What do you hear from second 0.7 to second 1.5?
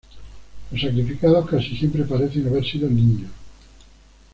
Los sacrificados